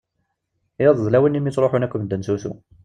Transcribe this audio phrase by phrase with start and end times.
[0.87, 2.53] Iḍ, d lawan-nni mi ttruḥen akk medden s usu.